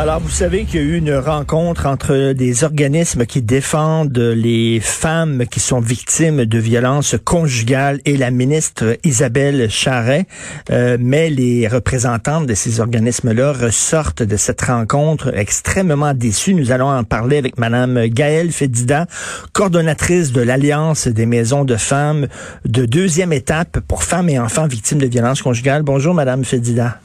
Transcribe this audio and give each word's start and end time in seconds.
Alors, 0.00 0.18
vous 0.18 0.30
savez 0.30 0.64
qu'il 0.64 0.80
y 0.80 0.82
a 0.82 0.86
eu 0.86 0.96
une 0.96 1.14
rencontre 1.14 1.84
entre 1.84 2.32
des 2.32 2.64
organismes 2.64 3.26
qui 3.26 3.42
défendent 3.42 4.16
les 4.16 4.80
femmes 4.80 5.44
qui 5.44 5.60
sont 5.60 5.80
victimes 5.80 6.46
de 6.46 6.58
violences 6.58 7.16
conjugales 7.22 8.00
et 8.06 8.16
la 8.16 8.30
ministre 8.30 8.96
Isabelle 9.04 9.68
Charret. 9.68 10.24
Euh, 10.70 10.96
mais 10.98 11.28
les 11.28 11.68
représentantes 11.68 12.46
de 12.46 12.54
ces 12.54 12.80
organismes-là 12.80 13.52
ressortent 13.52 14.22
de 14.22 14.38
cette 14.38 14.62
rencontre 14.62 15.36
extrêmement 15.36 16.14
déçues. 16.14 16.54
Nous 16.54 16.72
allons 16.72 16.88
en 16.88 17.04
parler 17.04 17.36
avec 17.36 17.58
Madame 17.58 18.06
Gaëlle 18.06 18.52
Fedida, 18.52 19.04
coordonnatrice 19.52 20.32
de 20.32 20.40
l'Alliance 20.40 21.08
des 21.08 21.26
maisons 21.26 21.66
de 21.66 21.76
femmes 21.76 22.26
de 22.64 22.86
deuxième 22.86 23.34
étape 23.34 23.80
pour 23.80 24.02
femmes 24.02 24.30
et 24.30 24.38
enfants 24.38 24.66
victimes 24.66 25.00
de 25.00 25.08
violences 25.08 25.42
conjugales. 25.42 25.82
Bonjour, 25.82 26.14
Madame 26.14 26.42
Fedida. 26.46 27.00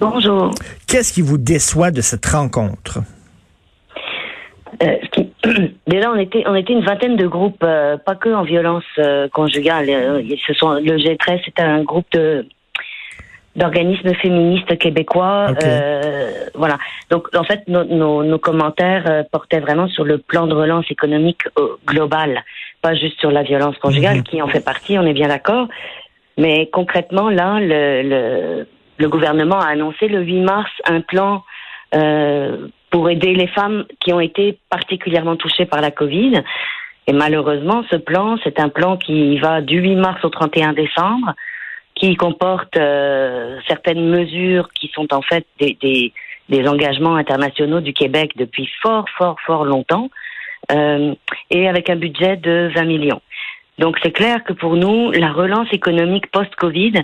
Bonjour. 0.00 0.50
Qu'est-ce 0.86 1.12
qui 1.12 1.22
vous 1.22 1.38
déçoit 1.38 1.90
de 1.90 2.00
cette 2.00 2.26
rencontre? 2.26 2.98
Euh, 4.82 4.96
qui- 5.12 5.32
Déjà, 5.86 6.10
on 6.10 6.16
était, 6.18 6.42
on 6.46 6.54
était 6.54 6.72
une 6.72 6.84
vingtaine 6.84 7.16
de 7.16 7.26
groupes, 7.26 7.62
euh, 7.62 7.96
pas 7.96 8.14
que 8.14 8.28
en 8.28 8.42
violence 8.42 8.84
euh, 8.98 9.28
conjugale. 9.28 9.86
Euh, 9.88 10.22
ce 10.46 10.52
sont, 10.54 10.72
le 10.74 10.96
G13, 10.96 11.40
c'est 11.44 11.60
un 11.60 11.82
groupe 11.82 12.06
de 12.12 12.46
d'organismes 13.56 14.14
féministes 14.14 14.78
québécois. 14.78 15.48
Euh, 15.64 16.30
voilà. 16.54 16.78
Donc, 17.10 17.28
en 17.34 17.42
fait, 17.42 17.66
nos, 17.66 17.82
nos, 17.84 18.22
nos 18.22 18.38
commentaires 18.38 19.04
euh, 19.08 19.22
portaient 19.30 19.58
vraiment 19.58 19.88
sur 19.88 20.04
le 20.04 20.18
plan 20.18 20.46
de 20.46 20.54
relance 20.54 20.88
économique 20.88 21.42
euh, 21.58 21.66
global, 21.84 22.44
pas 22.80 22.94
juste 22.94 23.18
sur 23.18 23.32
la 23.32 23.42
violence 23.42 23.76
conjugale, 23.78 24.18
Mhm. 24.18 24.22
qui 24.22 24.40
en 24.40 24.46
fait 24.46 24.64
partie, 24.64 24.98
on 24.98 25.02
est 25.04 25.12
bien 25.14 25.26
d'accord. 25.28 25.66
Mais 26.38 26.68
concrètement, 26.72 27.28
là, 27.28 27.58
le, 27.60 28.02
le, 28.08 28.66
le 29.00 29.08
gouvernement 29.08 29.58
a 29.58 29.68
annoncé 29.68 30.08
le 30.08 30.20
8 30.20 30.40
mars 30.40 30.70
un 30.84 31.00
plan 31.00 31.42
euh, 31.94 32.68
pour 32.90 33.08
aider 33.08 33.34
les 33.34 33.46
femmes 33.46 33.84
qui 34.00 34.12
ont 34.12 34.20
été 34.20 34.58
particulièrement 34.68 35.36
touchées 35.36 35.64
par 35.64 35.80
la 35.80 35.90
Covid. 35.90 36.42
Et 37.06 37.12
malheureusement, 37.12 37.82
ce 37.90 37.96
plan, 37.96 38.36
c'est 38.44 38.60
un 38.60 38.68
plan 38.68 38.96
qui 38.96 39.38
va 39.38 39.62
du 39.62 39.78
8 39.78 39.96
mars 39.96 40.24
au 40.24 40.28
31 40.28 40.74
décembre, 40.74 41.34
qui 41.94 42.14
comporte 42.14 42.76
euh, 42.76 43.58
certaines 43.66 44.06
mesures 44.06 44.68
qui 44.78 44.90
sont 44.94 45.12
en 45.14 45.22
fait 45.22 45.46
des, 45.58 46.12
engagements 46.68 47.16
internationaux 47.16 47.80
du 47.80 47.92
Québec 47.92 48.32
depuis 48.36 48.68
fort, 48.82 49.06
fort, 49.16 49.36
fort 49.46 49.64
longtemps, 49.64 50.10
euh, 50.72 51.14
et 51.50 51.68
avec 51.68 51.88
un 51.88 51.96
budget 51.96 52.36
de 52.36 52.70
20 52.74 52.84
millions. 52.84 53.22
Donc 53.78 53.96
c'est 54.02 54.12
clair 54.12 54.44
que 54.44 54.52
pour 54.52 54.76
nous, 54.76 55.10
la 55.12 55.32
relance 55.32 55.72
économique 55.72 56.30
post-Covid, 56.30 56.94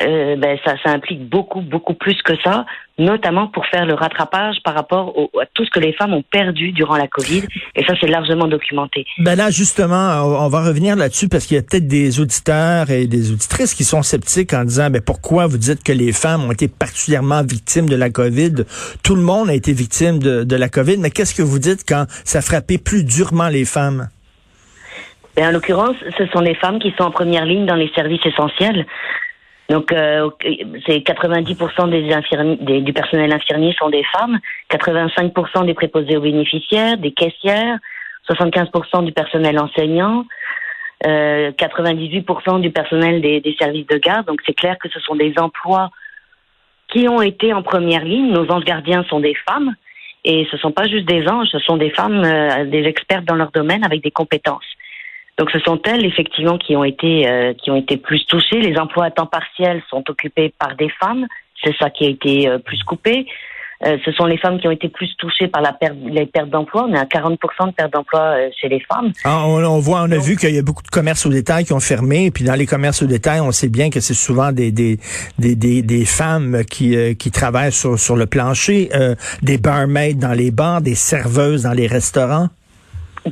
euh, 0.00 0.36
ben, 0.36 0.58
ça, 0.64 0.74
ça 0.82 0.90
implique 0.90 1.28
beaucoup, 1.28 1.60
beaucoup 1.60 1.94
plus 1.94 2.20
que 2.22 2.32
ça, 2.42 2.66
notamment 2.98 3.46
pour 3.48 3.64
faire 3.66 3.86
le 3.86 3.94
rattrapage 3.94 4.56
par 4.64 4.74
rapport 4.74 5.16
au- 5.16 5.30
à 5.40 5.46
tout 5.54 5.64
ce 5.64 5.70
que 5.70 5.78
les 5.80 5.92
femmes 5.92 6.14
ont 6.14 6.24
perdu 6.30 6.72
durant 6.72 6.96
la 6.96 7.06
Covid. 7.08 7.42
Et 7.76 7.84
ça, 7.84 7.94
c'est 8.00 8.06
largement 8.08 8.46
documenté. 8.48 9.06
Ben 9.18 9.36
là, 9.36 9.50
justement, 9.50 10.22
on 10.24 10.44
on 10.44 10.48
va 10.48 10.64
revenir 10.64 10.96
là-dessus 10.96 11.28
parce 11.28 11.46
qu'il 11.46 11.56
y 11.56 11.60
a 11.60 11.62
peut-être 11.62 11.86
des 11.86 12.20
auditeurs 12.20 12.90
et 12.90 13.06
des 13.06 13.30
auditrices 13.32 13.72
qui 13.74 13.84
sont 13.84 14.02
sceptiques 14.02 14.52
en 14.52 14.64
disant, 14.64 14.90
ben 14.90 15.00
pourquoi 15.00 15.46
vous 15.46 15.58
dites 15.58 15.82
que 15.82 15.92
les 15.92 16.12
femmes 16.12 16.44
ont 16.44 16.52
été 16.52 16.68
particulièrement 16.68 17.42
victimes 17.42 17.88
de 17.88 17.96
la 17.96 18.10
COVID? 18.10 18.64
Tout 19.02 19.14
le 19.14 19.22
monde 19.22 19.48
a 19.48 19.54
été 19.54 19.72
victime 19.72 20.18
de, 20.18 20.44
de 20.44 20.56
la 20.56 20.68
COVID, 20.68 20.98
mais 20.98 21.10
qu'est-ce 21.10 21.34
que 21.34 21.42
vous 21.42 21.58
dites 21.58 21.84
quand 21.88 22.04
ça 22.24 22.42
frappait 22.42 22.78
plus 22.78 23.04
durement 23.04 23.48
les 23.48 23.64
femmes? 23.64 24.08
Et 25.36 25.44
en 25.44 25.50
l'occurrence, 25.50 25.96
ce 26.16 26.26
sont 26.28 26.40
les 26.40 26.54
femmes 26.54 26.78
qui 26.78 26.92
sont 26.96 27.04
en 27.04 27.10
première 27.10 27.44
ligne 27.44 27.66
dans 27.66 27.74
les 27.74 27.90
services 27.94 28.24
essentiels. 28.24 28.86
Donc, 29.70 29.92
euh, 29.92 30.28
c'est 30.86 31.00
90% 31.00 31.88
des 31.88 32.02
des- 32.60 32.80
du 32.82 32.92
personnel 32.92 33.32
infirmier 33.32 33.74
sont 33.78 33.88
des 33.88 34.04
femmes, 34.04 34.38
85% 34.68 35.64
des 35.64 35.74
préposés 35.74 36.16
aux 36.16 36.20
bénéficiaires, 36.20 36.98
des 36.98 37.12
caissières, 37.12 37.78
75% 38.26 39.02
du 39.02 39.12
personnel 39.12 39.58
enseignant, 39.58 40.26
euh, 41.06 41.50
98% 41.52 42.58
du 42.58 42.70
personnel 42.70 43.20
des, 43.20 43.56
services 43.58 43.86
de 43.86 43.96
garde. 43.96 44.26
Donc, 44.26 44.40
c'est 44.46 44.54
clair 44.54 44.76
que 44.78 44.88
ce 44.90 45.00
sont 45.00 45.14
des 45.14 45.34
emplois 45.38 45.90
qui 46.88 47.08
ont 47.08 47.22
été 47.22 47.52
en 47.52 47.62
première 47.62 48.04
ligne. 48.04 48.32
Nos 48.32 48.50
anges 48.50 48.64
gardiens 48.64 49.04
sont 49.04 49.20
des 49.20 49.34
femmes. 49.48 49.74
Et 50.26 50.46
ce 50.50 50.56
sont 50.56 50.72
pas 50.72 50.86
juste 50.86 51.06
des 51.06 51.28
anges, 51.28 51.48
ce 51.52 51.58
sont 51.58 51.76
des 51.76 51.90
femmes, 51.90 52.22
euh, 52.24 52.64
des 52.64 52.84
expertes 52.84 53.26
dans 53.26 53.34
leur 53.34 53.50
domaine 53.50 53.84
avec 53.84 54.02
des 54.02 54.10
compétences. 54.10 54.64
Donc 55.38 55.50
ce 55.50 55.58
sont 55.60 55.80
elles 55.84 56.04
effectivement 56.04 56.58
qui 56.58 56.76
ont 56.76 56.84
été 56.84 57.28
euh, 57.28 57.54
qui 57.54 57.70
ont 57.70 57.76
été 57.76 57.96
plus 57.96 58.24
touchées. 58.26 58.60
Les 58.60 58.78
emplois 58.78 59.06
à 59.06 59.10
temps 59.10 59.26
partiel 59.26 59.82
sont 59.90 60.04
occupés 60.08 60.52
par 60.58 60.76
des 60.76 60.88
femmes, 61.00 61.26
c'est 61.62 61.74
ça 61.76 61.90
qui 61.90 62.06
a 62.06 62.08
été 62.08 62.48
euh, 62.48 62.58
plus 62.58 62.82
coupé. 62.84 63.26
Euh, 63.84 63.98
ce 64.04 64.12
sont 64.12 64.24
les 64.24 64.38
femmes 64.38 64.58
qui 64.58 64.66
ont 64.66 64.70
été 64.70 64.88
plus 64.88 65.14
touchées 65.16 65.48
par 65.48 65.60
la 65.60 65.72
perte, 65.72 65.96
les 66.06 66.26
pertes 66.26 66.48
d'emploi. 66.48 66.86
On 66.88 66.94
est 66.94 66.98
à 66.98 67.04
40 67.04 67.32
de 67.32 67.72
perte 67.72 67.92
d'emploi 67.92 68.20
euh, 68.20 68.48
chez 68.58 68.68
les 68.68 68.80
femmes. 68.80 69.12
Ah, 69.24 69.46
on, 69.46 69.62
on 69.62 69.78
voit, 69.78 70.02
on 70.02 70.10
a 70.10 70.18
vu 70.18 70.36
qu'il 70.36 70.54
y 70.54 70.58
a 70.58 70.62
beaucoup 70.62 70.82
de 70.82 70.88
commerces 70.88 71.26
au 71.26 71.28
détail 71.28 71.64
qui 71.64 71.72
ont 71.72 71.80
fermé, 71.80 72.30
puis 72.30 72.44
dans 72.44 72.54
les 72.54 72.66
commerces 72.66 73.02
au 73.02 73.06
détail, 73.06 73.40
on 73.40 73.52
sait 73.52 73.68
bien 73.68 73.90
que 73.90 74.00
c'est 74.00 74.14
souvent 74.14 74.52
des 74.52 74.70
des, 74.70 74.98
des, 75.38 75.54
des, 75.56 75.82
des 75.82 76.04
femmes 76.04 76.64
qui, 76.64 76.96
euh, 76.96 77.14
qui 77.14 77.30
travaillent 77.30 77.72
sur, 77.72 77.98
sur 77.98 78.16
le 78.16 78.26
plancher, 78.26 78.90
euh, 78.94 79.14
des 79.42 79.58
barmaids 79.58 80.14
dans 80.14 80.32
les 80.32 80.50
bars, 80.50 80.80
des 80.80 80.94
serveuses 80.94 81.64
dans 81.64 81.72
les 81.72 81.86
restaurants. 81.86 82.48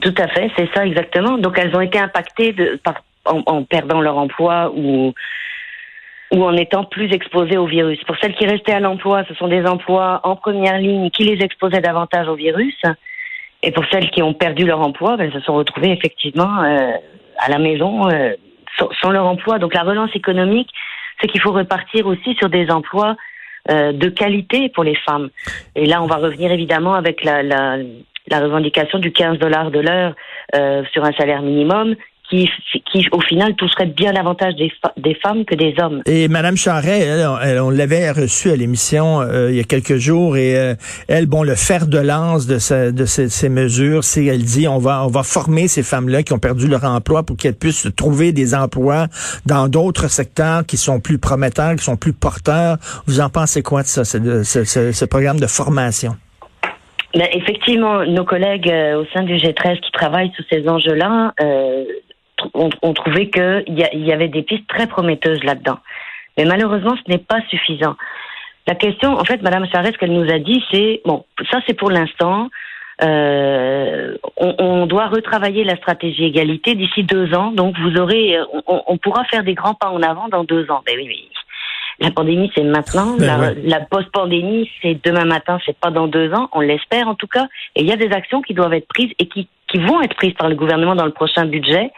Tout 0.00 0.14
à 0.16 0.28
fait, 0.28 0.50
c'est 0.56 0.68
ça 0.74 0.86
exactement. 0.86 1.38
Donc 1.38 1.58
elles 1.58 1.74
ont 1.76 1.80
été 1.80 1.98
impactées 1.98 2.52
de, 2.52 2.80
par, 2.82 3.02
en, 3.24 3.42
en 3.46 3.62
perdant 3.64 4.00
leur 4.00 4.16
emploi 4.16 4.72
ou 4.74 5.12
ou 6.32 6.44
en 6.44 6.56
étant 6.56 6.84
plus 6.84 7.12
exposées 7.12 7.58
au 7.58 7.66
virus. 7.66 8.02
Pour 8.04 8.16
celles 8.16 8.34
qui 8.34 8.46
restaient 8.46 8.72
à 8.72 8.80
l'emploi, 8.80 9.22
ce 9.28 9.34
sont 9.34 9.48
des 9.48 9.66
emplois 9.66 10.20
en 10.24 10.34
première 10.34 10.78
ligne 10.78 11.10
qui 11.10 11.24
les 11.24 11.44
exposaient 11.44 11.82
davantage 11.82 12.26
au 12.26 12.34
virus. 12.34 12.80
Et 13.62 13.70
pour 13.70 13.84
celles 13.92 14.10
qui 14.10 14.22
ont 14.22 14.32
perdu 14.32 14.64
leur 14.64 14.80
emploi, 14.80 15.16
ben, 15.16 15.26
elles 15.26 15.38
se 15.38 15.44
sont 15.44 15.54
retrouvées 15.54 15.92
effectivement 15.92 16.62
euh, 16.62 16.92
à 17.38 17.50
la 17.50 17.58
maison 17.58 18.08
euh, 18.08 18.32
sans, 19.00 19.10
leur 19.10 19.26
emploi. 19.26 19.58
Donc 19.58 19.74
la 19.74 19.82
relance 19.82 20.14
économique, 20.14 20.70
c'est 21.20 21.28
qu'il 21.28 21.40
faut 21.40 21.52
repartir 21.52 22.06
aussi 22.06 22.34
sur 22.34 22.48
des 22.48 22.70
emplois 22.70 23.14
euh, 23.70 23.92
de 23.92 24.08
qualité 24.08 24.70
pour 24.70 24.84
les 24.84 24.96
femmes. 24.96 25.28
Et 25.76 25.84
là, 25.84 26.02
on 26.02 26.06
va 26.06 26.16
revenir 26.16 26.50
évidemment 26.50 26.94
avec 26.94 27.22
la, 27.24 27.42
la, 27.42 27.76
la 28.28 28.40
revendication 28.40 28.98
du 28.98 29.12
15 29.12 29.38
dollars 29.38 29.70
de 29.70 29.80
l'heure 29.80 30.14
euh, 30.54 30.82
sur 30.92 31.04
un 31.04 31.12
salaire 31.12 31.42
minimum 31.42 31.94
qui, 32.30 32.48
qui, 32.90 33.06
au 33.12 33.20
final, 33.20 33.54
toucherait 33.56 33.86
bien 33.86 34.12
davantage 34.14 34.54
des, 34.54 34.72
des 34.96 35.14
femmes 35.16 35.44
que 35.44 35.54
des 35.54 35.74
hommes. 35.82 36.00
Et 36.06 36.28
Madame 36.28 36.56
Charret, 36.56 37.00
elle, 37.00 37.60
on 37.60 37.68
l'avait 37.68 38.10
reçue 38.10 38.50
à 38.50 38.56
l'émission 38.56 39.20
euh, 39.20 39.50
il 39.50 39.56
y 39.56 39.60
a 39.60 39.64
quelques 39.64 39.96
jours 39.96 40.38
et 40.38 40.56
euh, 40.56 40.74
elle, 41.08 41.26
bon, 41.26 41.42
le 41.42 41.54
fer 41.56 41.86
de 41.86 41.98
lance 41.98 42.46
de, 42.46 42.58
sa- 42.58 42.90
de 42.90 43.04
ces, 43.04 43.48
mesures, 43.50 44.02
c'est 44.02 44.24
elle 44.24 44.44
dit 44.44 44.66
on 44.66 44.78
va 44.78 45.04
on 45.04 45.08
va 45.08 45.24
former 45.24 45.68
ces 45.68 45.82
femmes-là 45.82 46.22
qui 46.22 46.32
ont 46.32 46.38
perdu 46.38 46.68
leur 46.68 46.84
emploi 46.84 47.22
pour 47.22 47.36
qu'elles 47.36 47.56
puissent 47.56 47.88
trouver 47.96 48.32
des 48.32 48.54
emplois 48.54 49.08
dans 49.44 49.68
d'autres 49.68 50.08
secteurs 50.08 50.64
qui 50.64 50.78
sont 50.78 51.00
plus 51.00 51.18
prometteurs, 51.18 51.74
qui 51.76 51.84
sont 51.84 51.96
plus 51.98 52.14
porteurs. 52.14 52.78
Vous 53.06 53.20
en 53.20 53.28
pensez 53.28 53.62
quoi 53.62 53.82
de 53.82 53.88
ça, 53.88 54.04
ce 54.04 55.04
programme 55.04 55.38
de 55.40 55.46
formation? 55.46 56.16
Ben, 57.14 57.28
effectivement, 57.32 58.04
nos 58.06 58.24
collègues 58.24 58.70
euh, 58.70 59.02
au 59.02 59.06
sein 59.12 59.22
du 59.22 59.34
G13 59.34 59.80
qui 59.80 59.92
travaillent 59.92 60.32
sur 60.32 60.44
ces 60.50 60.66
enjeux-là 60.66 61.34
euh, 61.40 61.84
ont, 62.54 62.70
ont 62.80 62.94
trouvé 62.94 63.28
qu'il 63.28 63.64
y, 63.68 64.12
avait 64.12 64.28
des 64.28 64.42
pistes 64.42 64.66
très 64.66 64.86
prometteuses 64.86 65.44
là-dedans. 65.44 65.78
Mais 66.38 66.46
malheureusement, 66.46 66.94
ce 66.96 67.10
n'est 67.10 67.18
pas 67.18 67.40
suffisant. 67.50 67.96
La 68.66 68.74
question, 68.74 69.12
en 69.12 69.24
fait, 69.24 69.42
Madame 69.42 69.66
ce 69.66 69.98
qu'elle 69.98 70.12
nous 70.12 70.30
a 70.32 70.38
dit, 70.38 70.64
c'est 70.70 71.02
bon, 71.04 71.24
ça 71.50 71.58
c'est 71.66 71.74
pour 71.74 71.90
l'instant. 71.90 72.48
Euh, 73.02 74.16
on, 74.36 74.86
doit 74.86 75.08
retravailler 75.08 75.64
la 75.64 75.76
stratégie 75.76 76.24
égalité 76.24 76.74
d'ici 76.74 77.02
deux 77.02 77.34
ans. 77.34 77.50
Donc, 77.50 77.74
vous 77.78 77.96
aurez, 77.96 78.36
on, 78.66 78.82
on 78.86 78.96
pourra 78.96 79.24
faire 79.24 79.42
des 79.42 79.54
grands 79.54 79.74
pas 79.74 79.88
en 79.88 80.02
avant 80.02 80.28
dans 80.28 80.44
deux 80.44 80.70
ans. 80.70 80.82
Ben 80.86 80.94
oui, 80.96 81.06
oui. 81.08 81.31
La 82.00 82.10
pandémie, 82.10 82.50
c'est 82.54 82.64
maintenant. 82.64 83.16
Ben 83.18 83.26
la 83.26 83.38
ouais. 83.38 83.54
la 83.64 83.80
post-pandémie, 83.80 84.70
c'est 84.80 84.98
demain 85.04 85.24
matin, 85.24 85.58
c'est 85.64 85.76
pas 85.76 85.90
dans 85.90 86.08
deux 86.08 86.32
ans. 86.32 86.48
On 86.52 86.60
l'espère 86.60 87.08
en 87.08 87.14
tout 87.14 87.26
cas. 87.26 87.46
Et 87.76 87.82
il 87.82 87.86
y 87.86 87.92
a 87.92 87.96
des 87.96 88.12
actions 88.12 88.42
qui 88.42 88.54
doivent 88.54 88.74
être 88.74 88.88
prises 88.88 89.12
et 89.18 89.26
qui, 89.26 89.48
qui 89.68 89.78
vont 89.78 90.00
être 90.02 90.14
prises 90.16 90.34
par 90.34 90.48
le 90.48 90.54
gouvernement 90.54 90.94
dans 90.94 91.06
le 91.06 91.12
prochain 91.12 91.46
budget, 91.46 91.90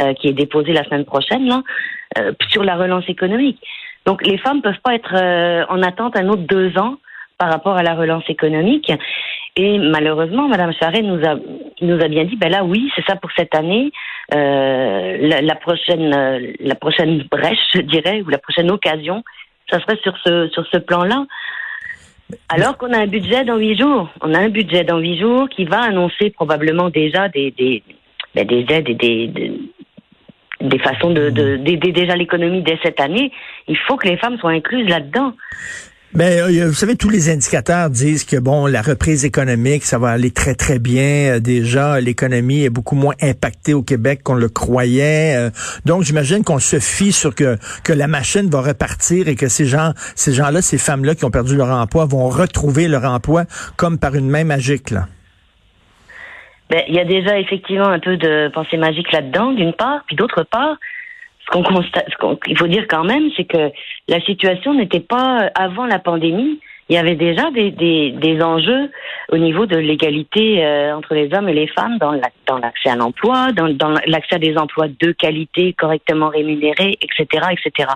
euh, 0.00 0.14
qui 0.14 0.28
est 0.28 0.32
déposé 0.32 0.72
la 0.72 0.84
semaine 0.84 1.04
prochaine, 1.04 1.46
là, 1.46 1.62
euh, 2.18 2.32
sur 2.50 2.62
la 2.64 2.76
relance 2.76 3.08
économique. 3.08 3.60
Donc, 4.06 4.26
les 4.26 4.38
femmes 4.38 4.62
peuvent 4.62 4.80
pas 4.82 4.94
être 4.94 5.14
euh, 5.14 5.64
en 5.68 5.82
attente 5.82 6.16
un 6.16 6.28
autre 6.28 6.42
deux 6.42 6.78
ans 6.78 6.96
par 7.36 7.50
rapport 7.50 7.76
à 7.76 7.82
la 7.82 7.94
relance 7.94 8.24
économique. 8.28 8.92
Et 9.56 9.78
malheureusement, 9.78 10.48
Madame 10.48 10.72
Charret 10.72 11.02
nous 11.02 11.20
a 11.26 11.36
nous 11.80 12.00
a 12.00 12.08
bien 12.08 12.24
dit, 12.24 12.36
ben 12.36 12.50
là 12.50 12.64
oui, 12.64 12.90
c'est 12.94 13.04
ça 13.06 13.16
pour 13.16 13.30
cette 13.36 13.54
année. 13.54 13.90
Euh, 14.34 15.16
la, 15.20 15.40
la 15.40 15.54
prochaine 15.54 16.14
euh, 16.14 16.52
la 16.60 16.74
prochaine 16.74 17.24
brèche, 17.30 17.58
je 17.74 17.80
dirais, 17.80 18.20
ou 18.20 18.28
la 18.28 18.38
prochaine 18.38 18.70
occasion, 18.70 19.24
ça 19.70 19.80
serait 19.80 19.98
sur 20.02 20.16
ce 20.24 20.48
sur 20.48 20.66
ce 20.66 20.78
plan-là. 20.78 21.26
Alors 22.50 22.76
qu'on 22.76 22.92
a 22.92 22.98
un 22.98 23.06
budget 23.06 23.44
dans 23.44 23.56
huit 23.56 23.78
jours, 23.80 24.10
on 24.20 24.34
a 24.34 24.38
un 24.38 24.50
budget 24.50 24.84
dans 24.84 24.98
huit 24.98 25.18
jours 25.18 25.48
qui 25.48 25.64
va 25.64 25.80
annoncer 25.80 26.28
probablement 26.30 26.90
déjà 26.90 27.28
des 27.28 27.52
des 27.52 27.82
ben, 28.34 28.46
des 28.46 28.66
aides 28.68 28.90
et 28.90 28.94
des, 28.94 29.32
des 30.60 30.78
façons 30.78 31.10
de 31.10 31.30
d'aider 31.30 31.92
déjà 31.92 32.14
l'économie 32.14 32.60
dès 32.60 32.78
cette 32.82 33.00
année. 33.00 33.32
Il 33.66 33.78
faut 33.78 33.96
que 33.96 34.08
les 34.08 34.18
femmes 34.18 34.38
soient 34.38 34.50
incluses 34.50 34.88
là-dedans. 34.88 35.32
Ben, 36.14 36.40
euh, 36.40 36.68
vous 36.68 36.74
savez, 36.74 36.96
tous 36.96 37.10
les 37.10 37.28
indicateurs 37.28 37.90
disent 37.90 38.24
que 38.24 38.38
bon, 38.38 38.66
la 38.66 38.80
reprise 38.80 39.26
économique, 39.26 39.84
ça 39.84 39.98
va 39.98 40.08
aller 40.08 40.30
très 40.30 40.54
très 40.54 40.78
bien. 40.78 41.34
Euh, 41.34 41.38
déjà, 41.38 42.00
l'économie 42.00 42.64
est 42.64 42.70
beaucoup 42.70 42.94
moins 42.94 43.14
impactée 43.20 43.74
au 43.74 43.82
Québec 43.82 44.22
qu'on 44.24 44.34
le 44.34 44.48
croyait. 44.48 45.36
Euh, 45.36 45.50
donc, 45.84 46.04
j'imagine 46.04 46.44
qu'on 46.44 46.60
se 46.60 46.80
fie 46.80 47.12
sur 47.12 47.34
que 47.34 47.58
que 47.84 47.92
la 47.92 48.08
machine 48.08 48.48
va 48.48 48.62
repartir 48.62 49.28
et 49.28 49.34
que 49.34 49.48
ces 49.48 49.66
gens, 49.66 49.92
ces 50.14 50.32
gens-là, 50.32 50.62
ces 50.62 50.78
femmes-là 50.78 51.14
qui 51.14 51.26
ont 51.26 51.30
perdu 51.30 51.56
leur 51.56 51.68
emploi, 51.68 52.06
vont 52.06 52.28
retrouver 52.30 52.88
leur 52.88 53.04
emploi 53.04 53.44
comme 53.76 53.98
par 53.98 54.14
une 54.14 54.30
main 54.30 54.44
magique 54.44 54.90
là. 54.90 55.08
Ben, 56.70 56.82
il 56.88 56.94
y 56.94 57.00
a 57.00 57.04
déjà 57.04 57.38
effectivement 57.38 57.88
un 57.88 57.98
peu 57.98 58.16
de 58.16 58.50
pensée 58.52 58.76
magique 58.76 59.10
là-dedans, 59.12 59.52
d'une 59.52 59.72
part, 59.72 60.02
puis 60.06 60.16
d'autre 60.16 60.42
part, 60.42 60.76
ce 61.48 61.56
qu'on 61.56 61.62
constate, 61.62 62.06
ce 62.10 62.34
qu'il 62.44 62.58
faut 62.58 62.66
dire 62.66 62.86
quand 62.88 63.04
même, 63.04 63.30
c'est 63.36 63.44
que 63.44 63.70
la 64.08 64.20
situation 64.20 64.74
n'était 64.74 65.00
pas 65.00 65.50
avant 65.54 65.86
la 65.86 65.98
pandémie. 65.98 66.60
Il 66.90 66.94
y 66.94 66.98
avait 66.98 67.16
déjà 67.16 67.50
des, 67.50 67.70
des, 67.70 68.12
des 68.12 68.42
enjeux 68.42 68.90
au 69.30 69.36
niveau 69.36 69.66
de 69.66 69.76
l'égalité 69.76 70.64
euh, 70.64 70.96
entre 70.96 71.14
les 71.14 71.32
hommes 71.34 71.48
et 71.48 71.52
les 71.52 71.66
femmes 71.66 71.98
dans 71.98 72.12
l'accès 72.12 72.88
à 72.88 72.96
l'emploi, 72.96 73.52
dans, 73.52 73.68
dans 73.68 73.94
l'accès 74.06 74.36
à 74.36 74.38
des 74.38 74.56
emplois 74.56 74.88
de 74.88 75.12
qualité, 75.12 75.74
correctement 75.74 76.28
rémunérés, 76.28 76.98
etc., 77.02 77.48
etc. 77.52 77.90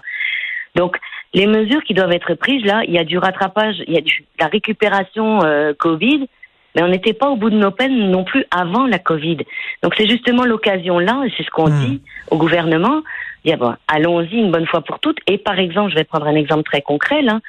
Donc, 0.74 0.98
les 1.34 1.46
mesures 1.46 1.82
qui 1.84 1.94
doivent 1.94 2.12
être 2.12 2.34
prises 2.34 2.64
là, 2.64 2.82
il 2.86 2.92
y 2.92 2.98
a 2.98 3.04
du 3.04 3.16
rattrapage, 3.16 3.76
il 3.86 3.94
y 3.94 3.98
a 3.98 4.02
du, 4.02 4.24
la 4.38 4.46
récupération 4.46 5.42
euh, 5.42 5.72
Covid, 5.78 6.28
mais 6.74 6.82
on 6.82 6.88
n'était 6.88 7.14
pas 7.14 7.28
au 7.28 7.36
bout 7.36 7.50
de 7.50 7.56
nos 7.56 7.70
peines 7.70 8.10
non 8.10 8.24
plus 8.24 8.44
avant 8.50 8.86
la 8.86 8.98
Covid. 8.98 9.38
Donc 9.82 9.94
c'est 9.96 10.08
justement 10.08 10.44
l'occasion 10.44 10.98
là, 10.98 11.22
et 11.26 11.32
c'est 11.36 11.44
ce 11.44 11.50
qu'on 11.50 11.68
hmm. 11.68 11.84
dit 11.86 12.02
au 12.30 12.36
gouvernement, 12.36 13.02
bon, 13.44 13.74
allons-y 13.88 14.36
une 14.36 14.50
bonne 14.50 14.66
fois 14.66 14.82
pour 14.82 15.00
toutes. 15.00 15.18
Et 15.26 15.38
par 15.38 15.58
exemple, 15.58 15.90
je 15.90 15.96
vais 15.96 16.04
prendre 16.04 16.26
un 16.26 16.36
exemple 16.36 16.64
très 16.64 16.82
concret, 16.82 17.22
là, 17.22 17.40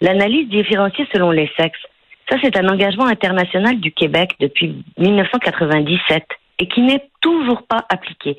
l'analyse 0.00 0.48
différenciée 0.48 1.06
selon 1.12 1.30
les 1.30 1.50
sexes. 1.56 1.80
Ça, 2.28 2.36
c'est 2.42 2.56
un 2.56 2.68
engagement 2.68 3.06
international 3.06 3.80
du 3.80 3.92
Québec 3.92 4.34
depuis 4.40 4.84
1997 4.98 6.24
et 6.58 6.68
qui 6.68 6.82
n'est 6.82 7.08
toujours 7.20 7.62
pas 7.62 7.84
appliqué. 7.88 8.36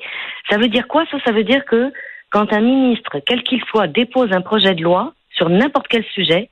Ça 0.48 0.56
veut 0.56 0.68
dire 0.68 0.88
quoi 0.88 1.04
Ça, 1.10 1.18
ça 1.24 1.32
veut 1.32 1.44
dire 1.44 1.64
que 1.64 1.92
quand 2.30 2.52
un 2.52 2.60
ministre, 2.60 3.18
quel 3.26 3.42
qu'il 3.42 3.62
soit, 3.64 3.86
dépose 3.86 4.32
un 4.32 4.40
projet 4.40 4.74
de 4.74 4.82
loi 4.82 5.12
sur 5.30 5.48
n'importe 5.50 5.88
quel 5.88 6.04
sujet, 6.06 6.48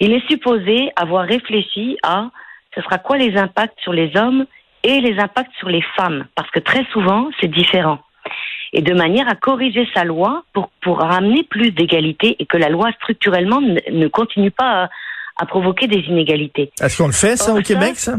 il 0.00 0.12
est 0.12 0.26
supposé 0.28 0.90
avoir 0.96 1.24
réfléchi 1.24 1.96
à 2.02 2.30
ce 2.74 2.82
sera 2.82 2.98
quoi 2.98 3.16
les 3.16 3.36
impacts 3.36 3.80
sur 3.80 3.92
les 3.92 4.14
hommes 4.16 4.46
et 4.82 5.00
les 5.00 5.18
impacts 5.18 5.54
sur 5.58 5.68
les 5.68 5.82
femmes, 5.96 6.26
parce 6.34 6.50
que 6.50 6.60
très 6.60 6.84
souvent, 6.92 7.30
c'est 7.40 7.50
différent. 7.50 7.98
Et 8.76 8.82
de 8.82 8.92
manière 8.92 9.26
à 9.26 9.34
corriger 9.34 9.88
sa 9.94 10.04
loi 10.04 10.44
pour, 10.52 10.68
pour 10.82 10.98
ramener 10.98 11.44
plus 11.44 11.70
d'égalité 11.70 12.36
et 12.38 12.44
que 12.44 12.58
la 12.58 12.68
loi 12.68 12.90
structurellement 13.00 13.62
ne, 13.62 14.06
continue 14.08 14.50
pas 14.50 14.90
à, 15.38 15.46
provoquer 15.46 15.86
des 15.86 16.00
inégalités. 16.00 16.70
Est-ce 16.78 16.98
qu'on 16.98 17.06
le 17.06 17.14
fait, 17.14 17.36
ça, 17.36 17.54
au 17.54 17.62
Québec, 17.62 17.96
ça? 17.96 18.16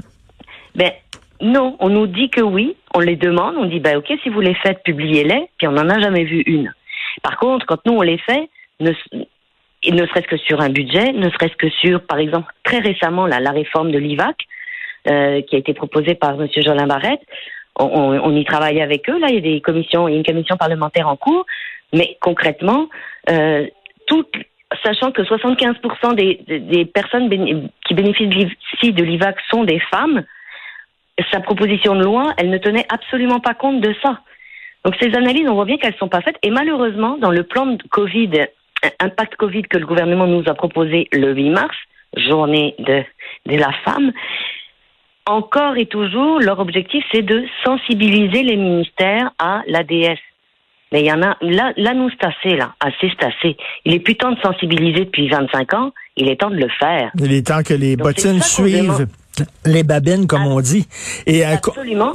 Ben, 0.74 0.92
non, 1.42 1.76
on 1.80 1.90
nous 1.90 2.08
dit 2.08 2.32
que 2.32 2.42
oui, 2.42 2.76
on 2.96 3.00
les 3.00 3.16
demande, 3.16 3.56
on 3.56 3.66
dit, 3.66 3.80
ben, 3.80 3.98
ok, 3.98 4.12
si 4.24 4.30
vous 4.30 4.42
les 4.42 4.56
faites, 4.56 4.82
publiez-les, 4.84 5.50
puis 5.60 5.68
on 5.68 5.74
n'en 5.74 5.90
a 5.90 6.00
jamais 6.00 6.24
vu 6.24 6.42
une. 6.48 6.74
Par 7.22 7.38
contre, 7.38 7.68
quand 7.68 7.86
nous, 7.86 7.94
on 7.94 8.02
les 8.02 8.18
fait, 8.18 8.50
ne, 8.80 8.90
ne 8.90 10.06
serait-ce 10.08 10.28
que 10.28 10.38
sur 10.38 10.60
un 10.60 10.70
budget, 10.70 11.14
ne 11.14 11.30
serait-ce 11.30 11.56
que 11.56 11.70
sur, 11.70 12.02
par 12.02 12.18
exemple, 12.18 12.52
très 12.64 12.80
récemment, 12.80 13.28
la, 13.28 13.40
la 13.40 13.52
réforme 13.52 13.92
de 13.92 14.00
l'IVAC, 14.00 14.38
euh, 15.10 15.42
qui 15.44 15.56
a 15.56 15.60
été 15.60 15.74
proposée 15.74 16.16
par 16.16 16.32
M. 16.32 16.48
Jolin 16.58 16.86
Barrette. 16.86 17.22
On, 17.80 18.36
y 18.36 18.44
travaille 18.44 18.82
avec 18.82 19.10
eux. 19.10 19.20
Là, 19.20 19.28
il 19.30 19.36
y 19.36 19.38
a 19.38 19.42
des 19.42 19.62
commissions, 19.62 20.08
il 20.08 20.14
y 20.14 20.16
a 20.16 20.18
une 20.18 20.26
commission 20.26 20.58
parlementaire 20.58 21.08
en 21.08 21.16
cours. 21.16 21.46
Mais 21.94 22.18
concrètement, 22.22 22.90
euh, 23.30 23.68
sachant 24.84 25.12
que 25.12 25.22
75% 25.22 26.16
des, 26.16 26.86
personnes 26.86 27.30
qui 27.86 27.94
bénéficient 27.94 28.94
de 28.94 29.04
l'IVAC 29.04 29.38
sont 29.50 29.64
des 29.64 29.80
femmes, 29.80 30.24
sa 31.32 31.40
proposition 31.40 31.96
de 31.96 32.04
loi, 32.04 32.34
elle 32.38 32.50
ne 32.50 32.58
tenait 32.58 32.86
absolument 32.90 33.40
pas 33.40 33.54
compte 33.54 33.82
de 33.82 33.94
ça. 34.04 34.20
Donc 34.84 34.96
ces 35.02 35.14
analyses, 35.16 35.48
on 35.50 35.56
voit 35.56 35.66
bien 35.66 35.78
qu'elles 35.78 35.94
ne 35.94 35.98
sont 35.98 36.10
pas 36.10 36.22
faites. 36.22 36.38
Et 36.44 36.50
malheureusement, 36.50 37.18
dans 37.18 37.32
le 37.32 37.44
plan 37.44 37.66
de 37.66 37.82
Covid 37.90 38.48
impact 39.00 39.36
Covid 39.36 39.64
que 39.64 39.78
le 39.78 39.86
gouvernement 39.86 40.28
nous 40.28 40.44
a 40.48 40.54
proposé 40.54 41.08
le 41.12 41.34
8 41.34 41.50
mars, 41.50 41.76
journée 42.16 42.76
de 42.80 43.04
la 43.46 43.72
femme, 43.86 44.12
encore 45.28 45.78
et 45.78 45.86
toujours, 45.86 46.40
leur 46.40 46.60
objectif, 46.60 47.04
c'est 47.12 47.22
de 47.22 47.44
sensibiliser 47.64 48.44
les 48.44 48.56
ministères 48.56 49.32
à 49.40 49.62
l'ADS. 49.68 50.18
Mais 50.92 51.02
il 51.02 51.06
y 51.06 51.12
en 51.12 51.22
a, 51.22 51.36
là, 51.42 51.74
là 51.76 51.94
nous, 51.94 52.10
c'est 52.10 52.26
assez, 52.26 52.56
là. 52.56 52.74
Assez, 52.80 53.12
c'est 53.20 53.26
assez. 53.26 53.58
Il 53.84 53.94
est 53.94 54.00
plus 54.00 54.16
temps 54.16 54.32
de 54.32 54.40
sensibiliser 54.40 55.06
depuis 55.06 55.28
25 55.28 55.74
ans. 55.74 55.92
Il 56.16 56.30
est 56.30 56.40
temps 56.40 56.50
de 56.50 56.56
le 56.56 56.70
faire. 56.80 57.12
Il 57.20 57.34
est 57.34 57.46
temps 57.46 57.62
que 57.62 57.74
les 57.74 57.98
bottines 57.98 58.42
suivent 58.42 59.08
les 59.66 59.84
babines, 59.84 60.28
comme 60.28 60.48
on 60.48 60.62
dit. 60.62 60.88
Et, 61.26 61.44
Absolument. 61.44 62.14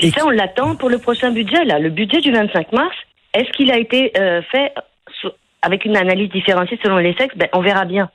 Et, 0.00 0.10
ça, 0.10 0.26
on 0.26 0.30
l'attend 0.30 0.76
pour 0.76 0.90
le 0.90 0.98
prochain 0.98 1.30
budget, 1.30 1.64
là. 1.64 1.78
Le 1.78 1.90
budget 1.90 2.20
du 2.20 2.32
25 2.32 2.72
mars, 2.72 2.96
est-ce 3.34 3.50
qu'il 3.52 3.70
a 3.70 3.78
été 3.78 4.12
euh, 4.18 4.42
fait 4.50 4.72
avec 5.62 5.84
une 5.84 5.96
analyse 5.96 6.30
différenciée 6.30 6.78
selon 6.82 6.96
les 6.96 7.14
sexes, 7.14 7.36
ben, 7.36 7.48
on 7.52 7.60
verra 7.60 7.84
bien. 7.84 8.08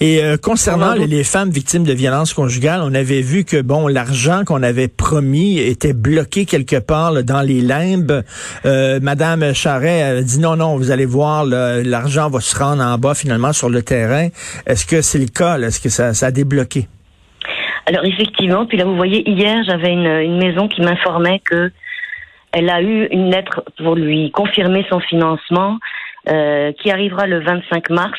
Et 0.00 0.22
euh, 0.22 0.36
concernant 0.36 0.94
les, 0.94 1.24
femmes 1.24 1.50
victimes 1.50 1.84
de 1.84 1.92
violences 1.92 2.32
conjugales, 2.32 2.80
on 2.82 2.94
avait 2.94 3.20
vu 3.20 3.44
que 3.44 3.60
bon, 3.62 3.86
l'argent 3.86 4.42
qu'on 4.44 4.62
avait 4.62 4.88
promis 4.88 5.58
était 5.58 5.92
bloqué 5.92 6.44
quelque 6.44 6.78
part 6.80 7.22
dans 7.22 7.42
les 7.42 7.60
limbes. 7.60 8.22
Euh, 8.64 8.98
Madame 9.00 9.54
Charret 9.54 10.02
a 10.02 10.22
dit 10.22 10.40
non, 10.40 10.56
non, 10.56 10.76
vous 10.76 10.90
allez 10.90 11.06
voir, 11.06 11.44
l'argent 11.44 12.30
va 12.30 12.40
se 12.40 12.58
rendre 12.58 12.82
en 12.82 12.98
bas 12.98 13.14
finalement 13.14 13.52
sur 13.52 13.68
le 13.68 13.82
terrain. 13.82 14.28
Est-ce 14.66 14.86
que 14.86 15.00
c'est 15.00 15.18
le 15.18 15.26
cas? 15.26 15.58
Est-ce 15.58 15.80
que 15.80 15.88
ça, 15.88 16.14
ça 16.14 16.26
a 16.26 16.30
débloqué? 16.30 16.88
Alors 17.86 18.04
effectivement, 18.04 18.66
puis 18.66 18.76
là 18.76 18.84
vous 18.84 18.96
voyez, 18.96 19.28
hier 19.28 19.62
j'avais 19.66 19.92
une, 19.92 20.06
une 20.06 20.38
maison 20.38 20.68
qui 20.68 20.82
m'informait 20.82 21.40
que 21.44 21.70
elle 22.52 22.70
a 22.70 22.82
eu 22.82 23.06
une 23.10 23.30
lettre 23.30 23.62
pour 23.78 23.94
lui 23.94 24.30
confirmer 24.30 24.84
son 24.88 25.00
financement 25.00 25.78
euh, 26.30 26.72
qui 26.72 26.90
arrivera 26.90 27.26
le 27.26 27.40
25 27.40 27.90
mars, 27.90 28.18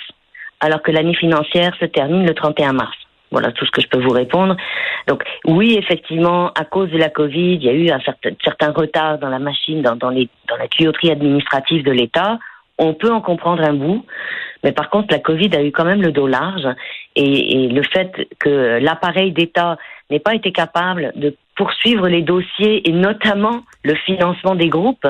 alors 0.60 0.82
que 0.82 0.92
l'année 0.92 1.16
financière 1.16 1.76
se 1.80 1.86
termine 1.86 2.26
le 2.26 2.34
31 2.34 2.74
mars. 2.74 2.98
Voilà 3.32 3.52
tout 3.52 3.66
ce 3.66 3.72
que 3.72 3.82
je 3.82 3.88
peux 3.88 4.02
vous 4.02 4.12
répondre. 4.12 4.58
Donc 5.08 5.24
oui, 5.46 5.76
effectivement, 5.78 6.52
à 6.54 6.66
cause 6.66 6.90
de 6.90 6.98
la 6.98 7.10
Covid, 7.10 7.56
il 7.56 7.64
y 7.64 7.70
a 7.70 7.74
eu 7.74 7.90
un 7.92 8.00
certain, 8.00 8.32
certain 8.44 8.72
retard 8.72 9.20
dans 9.20 9.30
la 9.30 9.40
machine, 9.40 9.82
dans, 9.82 9.96
dans, 9.96 10.10
les, 10.10 10.28
dans 10.48 10.56
la 10.58 10.68
tuyauterie 10.68 11.12
administrative 11.12 11.84
de 11.84 11.92
l'État. 11.92 12.40
On 12.78 12.94
peut 12.94 13.12
en 13.12 13.22
comprendre 13.22 13.62
un 13.64 13.74
bout, 13.74 14.06
mais 14.64 14.72
par 14.72 14.90
contre, 14.90 15.08
la 15.12 15.20
Covid 15.20 15.50
a 15.56 15.64
eu 15.64 15.72
quand 15.72 15.86
même 15.86 16.02
le 16.02 16.12
dos 16.12 16.28
large 16.28 16.68
et, 17.16 17.66
et 17.66 17.68
le 17.68 17.84
fait 17.84 18.28
que 18.40 18.80
l'appareil 18.82 19.32
d'État 19.32 19.78
n'ait 20.10 20.20
pas 20.20 20.34
été 20.34 20.52
capable 20.52 21.12
de 21.16 21.36
poursuivre 21.56 22.08
les 22.08 22.22
dossiers 22.22 22.88
et 22.88 22.92
notamment 22.92 23.64
le 23.84 23.94
financement 23.96 24.56
des 24.56 24.70
groupes, 24.70 25.08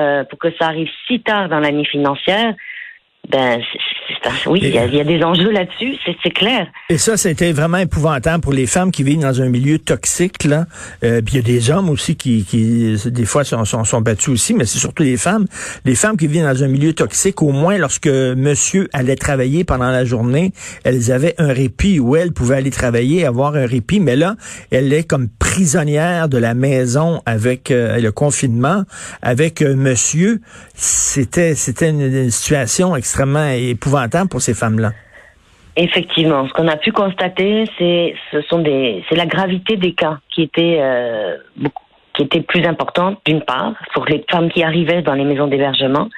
euh, 0.00 0.24
pour 0.24 0.38
que 0.38 0.48
ça 0.58 0.66
arrive 0.66 0.88
si 1.06 1.20
tard 1.20 1.48
dans 1.48 1.60
l'année 1.60 1.84
financière, 1.84 2.54
ben, 3.28 3.60
oui, 4.46 4.60
il 4.62 4.70
y, 4.70 4.78
a 4.78 5.04
des 5.04 5.22
enjeux 5.22 5.50
là-dessus, 5.50 5.96
c'est 6.22 6.30
clair. 6.30 6.66
Et 6.88 6.98
ça, 6.98 7.16
c'était 7.16 7.52
vraiment 7.52 7.78
épouvantable 7.78 8.42
pour 8.42 8.52
les 8.52 8.66
femmes 8.66 8.90
qui 8.90 9.02
vivent 9.02 9.20
dans 9.20 9.40
un 9.42 9.48
milieu 9.48 9.78
toxique. 9.78 10.44
Là. 10.44 10.66
Euh, 11.04 11.20
puis 11.22 11.34
il 11.34 11.36
y 11.36 11.40
a 11.40 11.42
des 11.42 11.70
hommes 11.70 11.90
aussi 11.90 12.16
qui, 12.16 12.44
qui 12.44 12.96
des 13.06 13.24
fois, 13.24 13.44
sont, 13.44 13.64
sont, 13.64 13.84
sont 13.84 14.00
battus 14.00 14.30
aussi, 14.30 14.54
mais 14.54 14.64
c'est 14.64 14.78
surtout 14.78 15.02
les 15.02 15.16
femmes. 15.16 15.46
Les 15.84 15.94
femmes 15.94 16.16
qui 16.16 16.26
vivent 16.26 16.42
dans 16.42 16.64
un 16.64 16.68
milieu 16.68 16.92
toxique, 16.92 17.42
au 17.42 17.52
moins 17.52 17.76
lorsque 17.78 18.08
monsieur 18.08 18.88
allait 18.92 19.16
travailler 19.16 19.64
pendant 19.64 19.90
la 19.90 20.04
journée, 20.04 20.52
elles 20.84 21.12
avaient 21.12 21.34
un 21.38 21.52
répit 21.52 22.00
où 22.00 22.16
elles 22.16 22.32
pouvaient 22.32 22.56
aller 22.56 22.70
travailler, 22.70 23.26
avoir 23.26 23.54
un 23.54 23.66
répit. 23.66 24.00
Mais 24.00 24.16
là, 24.16 24.36
elle 24.70 24.92
est 24.92 25.04
comme 25.04 25.28
prisonnière 25.28 26.28
de 26.28 26.38
la 26.38 26.54
maison 26.54 27.22
avec 27.26 27.70
euh, 27.70 27.98
le 27.98 28.12
confinement, 28.12 28.84
avec 29.22 29.62
euh, 29.62 29.74
monsieur. 29.74 30.40
C'était, 30.74 31.54
c'était 31.54 31.90
une, 31.90 32.00
une 32.00 32.30
situation 32.30 32.96
extrêmement 32.96 33.18
extrêmement 33.18 33.48
épouvantable 34.08 34.28
pour 34.28 34.40
ces 34.40 34.54
femmes-là. 34.54 34.92
Effectivement, 35.76 36.48
ce 36.48 36.52
qu'on 36.54 36.66
a 36.66 36.76
pu 36.76 36.90
constater, 36.90 37.64
c'est 37.78 38.14
ce 38.32 38.42
sont 38.42 38.58
des 38.58 39.04
c'est 39.08 39.14
la 39.14 39.26
gravité 39.26 39.76
des 39.76 39.92
cas 39.92 40.18
qui 40.30 40.42
était 40.42 40.78
euh, 40.80 41.36
qui 42.14 42.24
était 42.24 42.40
plus 42.40 42.64
importante 42.64 43.20
d'une 43.24 43.42
part 43.42 43.74
pour 43.94 44.04
les 44.06 44.24
femmes 44.28 44.50
qui 44.50 44.64
arrivaient 44.64 45.02
dans 45.02 45.14
les 45.14 45.24
maisons 45.24 45.46
d'hébergement. 45.46 46.08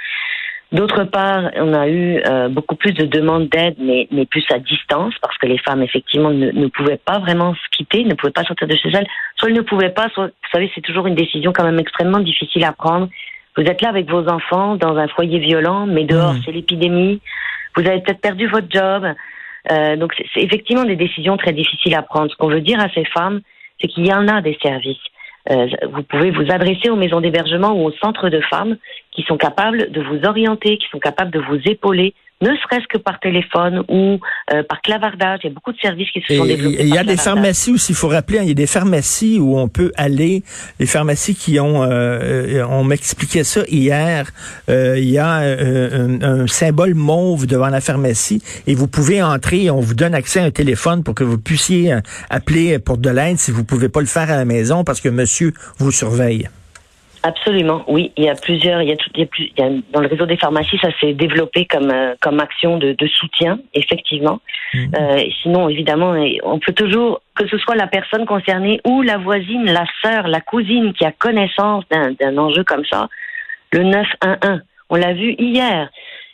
D'autre 0.72 1.02
part, 1.02 1.50
on 1.56 1.74
a 1.74 1.88
eu 1.88 2.22
euh, 2.24 2.48
beaucoup 2.48 2.76
plus 2.76 2.92
de 2.92 3.04
demandes 3.04 3.48
d'aide, 3.48 3.74
mais, 3.80 4.06
mais 4.12 4.24
plus 4.24 4.44
à 4.52 4.60
distance, 4.60 5.14
parce 5.20 5.36
que 5.36 5.48
les 5.48 5.58
femmes, 5.58 5.82
effectivement, 5.82 6.30
ne, 6.30 6.52
ne, 6.52 6.68
pouvaient 6.68 7.00
pas 7.04 7.18
vraiment 7.18 7.54
se 7.54 7.76
quitter, 7.76 8.04
ne 8.04 8.14
pouvaient 8.14 8.30
pas 8.30 8.44
sortir 8.44 8.68
de 8.68 8.76
chez 8.76 8.88
elles. 8.90 9.06
Soit 9.36 9.48
elles 9.48 9.56
ne 9.56 9.62
pouvaient 9.62 9.90
pas, 9.90 10.08
soit, 10.10 10.26
vous 10.26 10.50
savez, 10.52 10.70
c'est 10.72 10.80
toujours 10.80 11.08
une 11.08 11.16
décision 11.16 11.52
quand 11.52 11.64
même 11.64 11.80
extrêmement 11.80 12.20
difficile 12.20 12.62
à 12.64 12.72
prendre. 12.72 13.08
Vous 13.56 13.64
êtes 13.64 13.82
là 13.82 13.88
avec 13.88 14.08
vos 14.08 14.28
enfants 14.28 14.76
dans 14.76 14.96
un 14.96 15.08
foyer 15.08 15.40
violent, 15.40 15.86
mais 15.86 16.04
dehors 16.04 16.34
mmh. 16.34 16.42
c'est 16.44 16.52
l'épidémie. 16.52 17.20
Vous 17.80 17.88
avez 17.88 18.00
peut-être 18.00 18.20
perdu 18.20 18.46
votre 18.46 18.70
job. 18.70 19.06
Euh, 19.70 19.96
donc 19.96 20.14
c'est 20.34 20.42
effectivement 20.42 20.84
des 20.84 20.96
décisions 20.96 21.36
très 21.36 21.52
difficiles 21.52 21.94
à 21.94 22.02
prendre. 22.02 22.30
Ce 22.30 22.36
qu'on 22.36 22.48
veut 22.48 22.60
dire 22.60 22.80
à 22.80 22.88
ces 22.90 23.04
femmes, 23.06 23.40
c'est 23.80 23.88
qu'il 23.88 24.06
y 24.06 24.12
en 24.12 24.28
a 24.28 24.40
des 24.42 24.58
services. 24.62 24.98
euh, 25.50 25.66
vous 25.92 26.02
pouvez 26.02 26.30
vous 26.30 26.50
adresser 26.50 26.90
aux 26.90 26.96
maisons 26.96 27.20
d'hébergement 27.20 27.72
ou 27.72 27.86
aux 27.86 27.92
centres 27.92 28.28
de 28.28 28.40
femmes 28.42 28.76
qui 29.12 29.22
sont 29.22 29.38
capables 29.38 29.90
de 29.90 30.02
vous 30.02 30.24
orienter, 30.26 30.76
qui 30.76 30.88
sont 30.90 30.98
capables 30.98 31.30
de 31.30 31.40
vous 31.40 31.60
épauler, 31.64 32.14
ne 32.40 32.56
serait-ce 32.56 32.86
que 32.88 32.98
par 32.98 33.20
téléphone 33.20 33.82
ou 33.88 34.18
euh, 34.52 34.62
par 34.62 34.80
clavardage. 34.80 35.40
Il 35.44 35.48
y 35.48 35.50
a 35.50 35.54
beaucoup 35.54 35.72
de 35.72 35.78
services 35.78 36.10
qui 36.10 36.22
se 36.22 36.36
sont 36.36 36.44
développés. 36.44 36.78
Il 36.80 36.94
y 36.94 36.98
a 36.98 37.04
des 37.04 37.16
pharmacies 37.16 37.72
aussi, 37.72 37.92
il 37.92 37.94
faut 37.94 38.08
rappeler, 38.08 38.38
hein, 38.38 38.42
il 38.42 38.48
y 38.48 38.52
a 38.52 38.54
des 38.54 38.66
pharmacies 38.66 39.38
où 39.38 39.58
on 39.58 39.68
peut 39.68 39.92
aller, 39.96 40.42
les 40.78 40.86
pharmacies 40.86 41.34
qui 41.34 41.60
ont, 41.60 41.82
euh, 41.82 42.64
on 42.68 42.84
m'expliquait 42.84 43.44
ça 43.44 43.62
hier, 43.68 44.30
euh, 44.68 44.98
il 44.98 45.10
y 45.10 45.18
a 45.18 45.28
un, 45.28 46.22
un, 46.22 46.46
symbole 46.46 46.94
mauve 46.94 47.46
devant 47.46 47.68
la 47.68 47.80
pharmacie 47.80 48.42
et 48.66 48.74
vous 48.74 48.88
pouvez 48.88 49.22
entrer, 49.22 49.70
on 49.70 49.80
vous 49.80 49.94
donne 49.94 50.14
accès 50.14 50.40
à 50.40 50.44
un 50.44 50.50
téléphone 50.50 51.04
pour 51.04 51.14
que 51.14 51.24
vous 51.24 51.38
puissiez 51.38 51.94
appeler 52.30 52.78
pour 52.78 52.98
de 52.98 53.10
l'aide 53.10 53.38
si 53.38 53.50
vous 53.50 53.64
pouvez 53.64 53.88
pas 53.88 54.00
le 54.00 54.06
faire 54.06 54.30
à 54.30 54.36
la 54.36 54.44
maison 54.44 54.84
parce 54.84 55.00
que 55.00 55.08
monsieur 55.08 55.52
vous 55.78 55.92
surveille. 55.92 56.48
Absolument, 57.22 57.84
oui. 57.86 58.12
Il 58.16 58.24
y 58.24 58.28
a 58.28 58.34
plusieurs, 58.34 58.80
il 58.82 58.88
y 58.88 58.92
a, 58.92 58.96
tout, 58.96 59.10
il 59.14 59.20
y 59.20 59.22
a, 59.22 59.26
plus, 59.26 59.50
il 59.56 59.62
y 59.62 59.66
a 59.66 59.70
dans 59.92 60.00
le 60.00 60.08
réseau 60.08 60.26
des 60.26 60.36
pharmacies, 60.36 60.78
ça 60.78 60.88
s'est 61.00 61.12
développé 61.12 61.66
comme 61.66 61.90
euh, 61.90 62.14
comme 62.20 62.40
action 62.40 62.78
de, 62.78 62.92
de 62.92 63.06
soutien, 63.06 63.58
effectivement. 63.74 64.40
Mhm. 64.72 64.92
Euh, 64.98 65.22
sinon, 65.42 65.68
évidemment, 65.68 66.14
on 66.44 66.58
peut 66.58 66.72
toujours, 66.72 67.20
que 67.34 67.46
ce 67.48 67.58
soit 67.58 67.74
la 67.74 67.86
personne 67.86 68.24
concernée 68.24 68.80
ou 68.86 69.02
la 69.02 69.18
voisine, 69.18 69.66
la 69.66 69.84
sœur, 70.02 70.28
la 70.28 70.40
cousine 70.40 70.94
qui 70.94 71.04
a 71.04 71.12
connaissance 71.12 71.84
d'un 71.90 72.38
enjeu 72.38 72.64
comme 72.64 72.84
ça, 72.90 73.08
le 73.72 73.82
911. 73.84 74.62
On 74.88 74.96
l'a 74.96 75.12
vu 75.12 75.34
hier. 75.38 75.90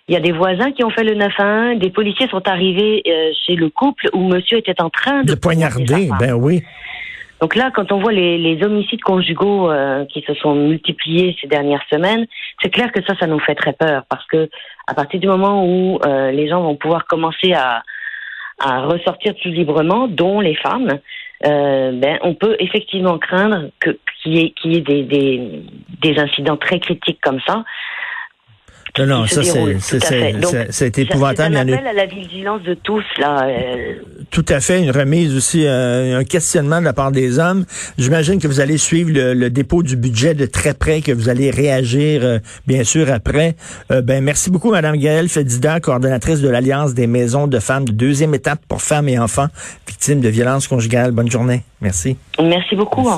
Il 0.09 0.15
y 0.15 0.17
a 0.17 0.21
des 0.21 0.33
voisins 0.33 0.71
qui 0.71 0.85
ont 0.85 0.91
fait 0.91 1.03
le 1.03 1.15
911. 1.15 1.81
Des 1.81 1.91
policiers 1.91 2.29
sont 2.29 2.47
arrivés 2.49 3.03
euh, 3.09 3.33
chez 3.45 3.57
le 3.57 3.69
couple 3.71 4.09
où 4.13 4.29
monsieur 4.29 4.59
était 4.59 4.81
en 4.81 4.89
train 4.89 5.23
de, 5.23 5.33
de 5.33 5.35
poignarder. 5.35 6.11
Ben 6.21 6.35
oui. 6.35 6.63
Donc 7.41 7.55
là, 7.55 7.71
quand 7.75 7.93
on 7.93 8.01
voit 8.01 8.13
les, 8.13 8.39
les 8.39 8.65
homicides 8.65 9.03
conjugaux 9.03 9.71
euh, 9.71 10.05
qui 10.07 10.23
se 10.23 10.35
sont 10.35 10.55
multipliés 10.55 11.37
ces 11.41 11.47
dernières 11.47 11.85
semaines, 11.93 12.27
c'est 12.63 12.71
clair 12.71 12.91
que 12.93 13.03
ça, 13.05 13.15
ça 13.21 13.27
nous 13.27 13.39
fait 13.41 13.55
très 13.55 13.75
peur 13.75 14.05
parce 14.09 14.27
que 14.27 14.49
à 14.87 14.95
partir 14.95 15.21
du 15.21 15.27
moment 15.27 15.65
où 15.67 15.99
euh, 16.07 16.31
les 16.31 16.49
gens 16.49 16.63
vont 16.63 16.77
pouvoir 16.77 17.07
commencer 17.07 17.53
à, 17.53 17.83
à 18.59 18.83
ressortir 18.83 19.35
plus 19.35 19.51
librement, 19.51 20.09
dont 20.09 20.41
les 20.41 20.55
femmes, 20.55 20.99
euh, 21.45 21.93
ben, 21.93 22.19
on 22.23 22.35
peut 22.35 22.57
effectivement 22.59 23.19
craindre 23.19 23.69
qu'il 23.81 24.35
y 24.35 24.39
ait, 24.39 24.55
y 24.65 24.77
ait 24.77 24.81
des, 24.81 25.03
des, 25.03 25.63
des 26.01 26.19
incidents 26.19 26.57
très 26.57 26.81
critiques 26.81 27.21
comme 27.21 27.41
ça. 27.47 27.65
Non, 28.99 29.07
non, 29.07 29.27
ça, 29.27 29.43
c'est 30.71 30.99
épouvantable. 30.99 31.55
C'est 31.55 31.61
un 31.61 31.75
appel 31.75 31.87
à 31.87 31.93
la 31.93 32.07
vigilance 32.07 32.63
de 32.63 32.75
tous, 32.75 33.05
là. 33.19 33.47
Euh. 33.47 33.95
Tout 34.31 34.45
à 34.49 34.61
fait. 34.61 34.83
Une 34.83 34.91
remise 34.91 35.37
aussi, 35.37 35.67
euh, 35.67 36.19
un 36.19 36.25
questionnement 36.25 36.81
de 36.81 36.85
la 36.85 36.93
part 36.93 37.13
des 37.13 37.39
hommes. 37.39 37.65
J'imagine 37.99 38.41
que 38.41 38.49
vous 38.49 38.61
allez 38.61 38.79
suivre 38.79 39.11
le, 39.13 39.51
dépôt 39.51 39.83
du 39.83 39.97
budget 39.97 40.35
de 40.35 40.47
très 40.47 40.75
près, 40.75 41.01
que 41.01 41.13
vous 41.13 41.29
allez 41.29 41.51
réagir, 41.51 42.23
euh, 42.25 42.39
bien 42.67 42.85
sûr, 42.85 43.11
après. 43.11 43.55
ben, 43.91 44.23
merci 44.23 44.51
beaucoup, 44.51 44.71
Madame 44.71 44.97
Gaëlle 44.97 45.29
Fedida, 45.29 45.81
coordonnatrice 45.81 46.41
de 46.41 46.49
l'Alliance 46.49 46.95
des 46.95 47.07
maisons 47.07 47.47
de 47.47 47.59
femmes 47.59 47.85
de 47.85 47.93
deuxième 47.93 48.35
étape 48.35 48.61
pour 48.69 48.83
femmes 48.83 49.09
et 49.09 49.19
enfants 49.19 49.49
victimes 49.87 50.21
de 50.21 50.29
violences 50.29 50.69
conjugales. 50.69 51.13
Bonne 51.13 51.31
journée. 51.31 51.63
Merci. 51.81 52.17
Merci 52.41 52.77
beaucoup. 52.77 53.09